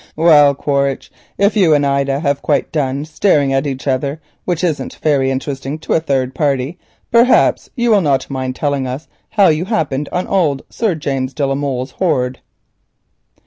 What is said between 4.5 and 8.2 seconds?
isn't very interesting to a third party, perhaps you will